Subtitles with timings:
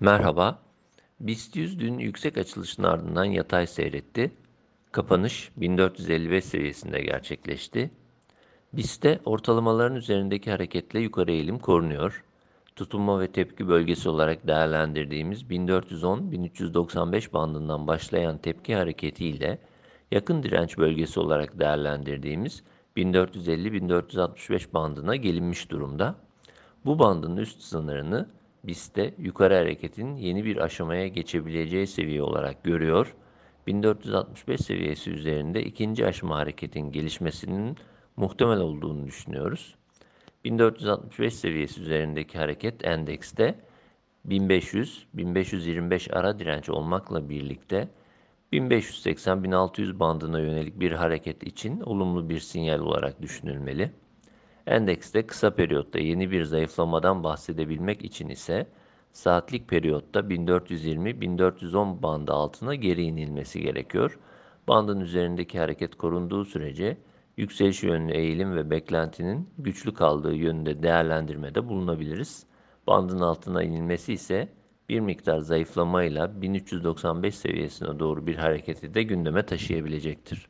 [0.00, 0.58] Merhaba.
[1.20, 4.32] BIST 100 dün yüksek açılışın ardından yatay seyretti.
[4.92, 7.90] Kapanış 1455 seviyesinde gerçekleşti.
[8.72, 12.24] BIST'te ortalamaların üzerindeki hareketle yukarı eğilim korunuyor.
[12.76, 19.58] Tutunma ve tepki bölgesi olarak değerlendirdiğimiz 1410-1395 bandından başlayan tepki hareketiyle
[20.10, 22.62] yakın direnç bölgesi olarak değerlendirdiğimiz
[22.96, 26.14] 1450-1465 bandına gelinmiş durumda.
[26.84, 33.14] Bu bandın üst sınırını BIST'te yukarı hareketin yeni bir aşamaya geçebileceği seviye olarak görüyor.
[33.66, 37.76] 1465 seviyesi üzerinde ikinci aşama hareketin gelişmesinin
[38.16, 39.74] muhtemel olduğunu düşünüyoruz.
[40.44, 43.54] 1465 seviyesi üzerindeki hareket endekste
[44.28, 47.88] 1500-1525 ara direnç olmakla birlikte
[48.52, 53.92] 1580-1600 bandına yönelik bir hareket için olumlu bir sinyal olarak düşünülmeli.
[54.68, 58.66] Endekste kısa periyotta yeni bir zayıflamadan bahsedebilmek için ise
[59.12, 64.18] saatlik periyotta 1420-1410 bandı altına geri inilmesi gerekiyor.
[64.68, 66.98] Bandın üzerindeki hareket korunduğu sürece
[67.36, 72.46] yükseliş yönlü eğilim ve beklentinin güçlü kaldığı yönünde değerlendirmede bulunabiliriz.
[72.86, 74.48] Bandın altına inilmesi ise
[74.88, 80.48] bir miktar zayıflamayla 1395 seviyesine doğru bir hareketi de gündeme taşıyabilecektir.